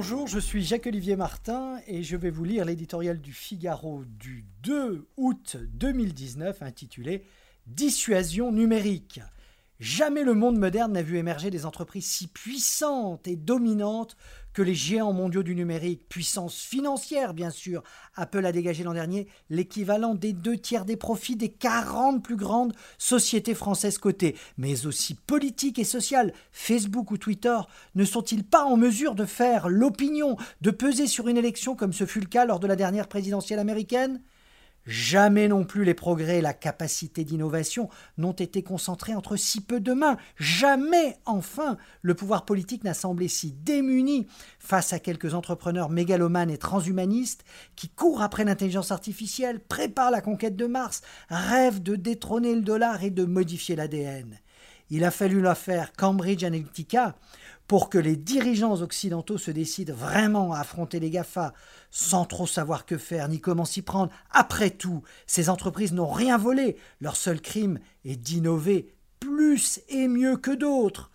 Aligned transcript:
Bonjour, 0.00 0.28
je 0.28 0.38
suis 0.38 0.62
Jacques-Olivier 0.62 1.16
Martin 1.16 1.80
et 1.88 2.04
je 2.04 2.16
vais 2.16 2.30
vous 2.30 2.44
lire 2.44 2.64
l'éditorial 2.64 3.20
du 3.20 3.32
Figaro 3.32 4.04
du 4.06 4.44
2 4.62 5.08
août 5.16 5.56
2019 5.72 6.62
intitulé 6.62 7.24
Dissuasion 7.66 8.52
numérique. 8.52 9.20
Jamais 9.80 10.24
le 10.24 10.34
monde 10.34 10.58
moderne 10.58 10.92
n'a 10.92 11.02
vu 11.02 11.18
émerger 11.18 11.50
des 11.50 11.64
entreprises 11.64 12.06
si 12.06 12.26
puissantes 12.26 13.28
et 13.28 13.36
dominantes 13.36 14.16
que 14.52 14.60
les 14.60 14.74
géants 14.74 15.12
mondiaux 15.12 15.44
du 15.44 15.54
numérique, 15.54 16.08
puissance 16.08 16.60
financière 16.60 17.32
bien 17.32 17.50
sûr. 17.50 17.84
Apple 18.16 18.44
a 18.44 18.50
dégagé 18.50 18.82
l'an 18.82 18.92
dernier 18.92 19.28
l'équivalent 19.50 20.16
des 20.16 20.32
deux 20.32 20.58
tiers 20.58 20.84
des 20.84 20.96
profits 20.96 21.36
des 21.36 21.50
40 21.50 22.24
plus 22.24 22.34
grandes 22.34 22.74
sociétés 22.98 23.54
françaises 23.54 23.98
cotées, 23.98 24.36
mais 24.56 24.84
aussi 24.84 25.14
politique 25.14 25.78
et 25.78 25.84
sociale. 25.84 26.32
Facebook 26.50 27.12
ou 27.12 27.16
Twitter 27.16 27.58
ne 27.94 28.04
sont-ils 28.04 28.42
pas 28.42 28.64
en 28.64 28.76
mesure 28.76 29.14
de 29.14 29.26
faire 29.26 29.68
l'opinion, 29.68 30.36
de 30.60 30.72
peser 30.72 31.06
sur 31.06 31.28
une 31.28 31.36
élection 31.36 31.76
comme 31.76 31.92
ce 31.92 32.04
fut 32.04 32.20
le 32.20 32.26
cas 32.26 32.46
lors 32.46 32.58
de 32.58 32.66
la 32.66 32.74
dernière 32.74 33.06
présidentielle 33.06 33.60
américaine? 33.60 34.20
Jamais 34.88 35.48
non 35.48 35.64
plus 35.64 35.84
les 35.84 35.92
progrès 35.92 36.38
et 36.38 36.40
la 36.40 36.54
capacité 36.54 37.22
d'innovation 37.22 37.90
n'ont 38.16 38.32
été 38.32 38.62
concentrés 38.62 39.14
entre 39.14 39.36
si 39.36 39.60
peu 39.60 39.80
de 39.80 39.92
mains. 39.92 40.16
Jamais, 40.38 41.18
enfin, 41.26 41.76
le 42.00 42.14
pouvoir 42.14 42.46
politique 42.46 42.84
n'a 42.84 42.94
semblé 42.94 43.28
si 43.28 43.52
démuni 43.52 44.26
face 44.58 44.94
à 44.94 44.98
quelques 44.98 45.34
entrepreneurs 45.34 45.90
mégalomanes 45.90 46.50
et 46.50 46.56
transhumanistes 46.56 47.44
qui 47.76 47.90
courent 47.90 48.22
après 48.22 48.44
l'intelligence 48.44 48.90
artificielle, 48.90 49.60
préparent 49.60 50.10
la 50.10 50.22
conquête 50.22 50.56
de 50.56 50.66
Mars, 50.66 51.02
rêvent 51.28 51.82
de 51.82 51.94
détrôner 51.94 52.54
le 52.54 52.62
dollar 52.62 53.04
et 53.04 53.10
de 53.10 53.26
modifier 53.26 53.76
l'ADN. 53.76 54.38
Il 54.90 55.04
a 55.04 55.10
fallu 55.10 55.42
l'affaire 55.42 55.92
Cambridge 55.92 56.44
Analytica 56.44 57.14
pour 57.66 57.90
que 57.90 57.98
les 57.98 58.16
dirigeants 58.16 58.80
occidentaux 58.80 59.36
se 59.36 59.50
décident 59.50 59.92
vraiment 59.92 60.54
à 60.54 60.60
affronter 60.60 60.98
les 60.98 61.10
GAFA 61.10 61.52
sans 61.90 62.24
trop 62.24 62.46
savoir 62.46 62.86
que 62.86 62.96
faire 62.96 63.28
ni 63.28 63.40
comment 63.40 63.66
s'y 63.66 63.82
prendre. 63.82 64.10
Après 64.30 64.70
tout, 64.70 65.02
ces 65.26 65.50
entreprises 65.50 65.92
n'ont 65.92 66.10
rien 66.10 66.38
volé. 66.38 66.76
Leur 67.00 67.16
seul 67.16 67.42
crime 67.42 67.78
est 68.06 68.16
d'innover 68.16 68.94
plus 69.20 69.80
et 69.90 70.08
mieux 70.08 70.38
que 70.38 70.52
d'autres. 70.52 71.10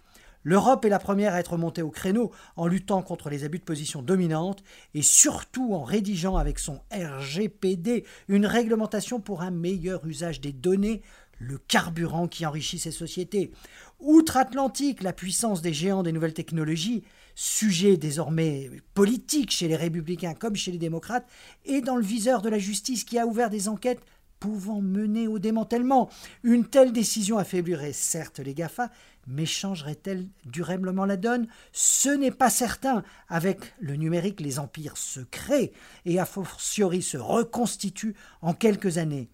L'Europe 0.45 0.83
est 0.83 0.89
la 0.89 0.99
première 0.99 1.33
à 1.33 1.39
être 1.39 1.57
montée 1.57 1.81
au 1.81 1.89
créneau 1.89 2.31
en 2.57 2.67
luttant 2.67 3.01
contre 3.01 3.29
les 3.29 3.45
abus 3.45 3.59
de 3.59 3.63
position 3.63 4.01
dominante 4.01 4.61
et 4.93 5.01
surtout 5.01 5.73
en 5.73 5.83
rédigeant 5.83 6.35
avec 6.35 6.59
son 6.59 6.81
RGPD 6.91 8.05
une 8.27 8.45
réglementation 8.45 9.21
pour 9.21 9.41
un 9.41 9.51
meilleur 9.51 10.05
usage 10.05 10.41
des 10.41 10.51
données 10.51 11.01
le 11.39 11.57
carburant 11.57 12.27
qui 12.27 12.45
enrichit 12.45 12.79
ces 12.79 12.91
sociétés. 12.91 13.51
Outre-Atlantique, 13.99 15.03
la 15.03 15.13
puissance 15.13 15.61
des 15.61 15.73
géants 15.73 16.03
des 16.03 16.11
nouvelles 16.11 16.33
technologies, 16.33 17.03
sujet 17.35 17.97
désormais 17.97 18.69
politique 18.93 19.51
chez 19.51 19.67
les 19.67 19.75
républicains 19.75 20.33
comme 20.33 20.55
chez 20.55 20.71
les 20.71 20.77
démocrates, 20.77 21.27
est 21.65 21.81
dans 21.81 21.95
le 21.95 22.03
viseur 22.03 22.41
de 22.41 22.49
la 22.49 22.59
justice 22.59 23.03
qui 23.03 23.17
a 23.17 23.25
ouvert 23.25 23.49
des 23.49 23.67
enquêtes 23.67 24.01
pouvant 24.43 24.81
mener 24.81 25.25
au 25.29 25.39
démantèlement. 25.39 26.09
Une 26.43 26.65
telle 26.65 26.91
décision 26.91 27.37
affaiblirait 27.37 27.93
certes 27.93 28.39
les 28.39 28.53
GAFA, 28.53 28.91
mais 29.25 29.45
changerait-elle 29.45 30.27
durablement 30.43 31.05
la 31.05 31.15
donne? 31.15 31.47
Ce 31.71 32.09
n'est 32.09 32.29
pas 32.29 32.49
certain. 32.49 33.03
Avec 33.29 33.73
le 33.79 33.95
numérique, 33.95 34.41
les 34.41 34.59
empires 34.59 34.97
se 34.97 35.21
créent 35.21 35.71
et 36.03 36.19
a 36.19 36.25
fortiori 36.25 37.01
se 37.01 37.17
reconstituent 37.17 38.15
en 38.41 38.53
quelques 38.53 38.97
années. 38.97 39.29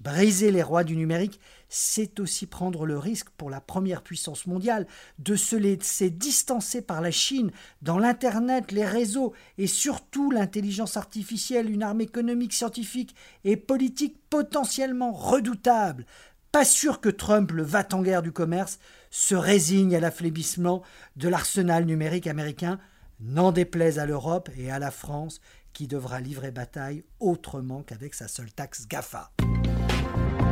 Briser 0.00 0.52
les 0.52 0.62
rois 0.62 0.84
du 0.84 0.96
numérique, 0.96 1.40
c'est 1.68 2.20
aussi 2.20 2.46
prendre 2.46 2.86
le 2.86 2.96
risque 2.98 3.30
pour 3.30 3.50
la 3.50 3.60
première 3.60 4.02
puissance 4.02 4.46
mondiale 4.46 4.86
de 5.18 5.34
se 5.34 5.56
laisser 5.56 6.08
distancer 6.08 6.82
par 6.82 7.00
la 7.00 7.10
Chine 7.10 7.50
dans 7.82 7.98
l'Internet, 7.98 8.70
les 8.70 8.86
réseaux 8.86 9.32
et 9.58 9.66
surtout 9.66 10.30
l'intelligence 10.30 10.96
artificielle, 10.96 11.68
une 11.68 11.82
arme 11.82 12.00
économique, 12.00 12.52
scientifique 12.52 13.16
et 13.42 13.56
politique 13.56 14.16
potentiellement 14.30 15.12
redoutable. 15.12 16.06
Pas 16.52 16.64
sûr 16.64 17.00
que 17.00 17.08
Trump, 17.08 17.50
le 17.50 17.64
va-t-en-guerre 17.64 18.22
du 18.22 18.32
commerce, 18.32 18.78
se 19.10 19.34
résigne 19.34 19.96
à 19.96 20.00
l'affaiblissement 20.00 20.82
de 21.16 21.28
l'arsenal 21.28 21.84
numérique 21.84 22.28
américain, 22.28 22.78
n'en 23.20 23.50
déplaise 23.50 23.98
à 23.98 24.06
l'Europe 24.06 24.48
et 24.56 24.70
à 24.70 24.78
la 24.78 24.92
France, 24.92 25.40
qui 25.72 25.86
devra 25.86 26.20
livrer 26.20 26.50
bataille 26.50 27.04
autrement 27.20 27.82
qu'avec 27.82 28.14
sa 28.14 28.28
seule 28.28 28.52
taxe 28.52 28.86
GAFA. 28.88 29.32